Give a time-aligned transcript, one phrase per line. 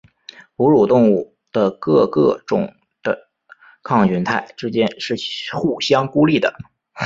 [0.55, 3.29] 哺乳动物的各个种的
[3.83, 5.13] 抗菌肽之间是
[5.55, 6.51] 互相孤立的。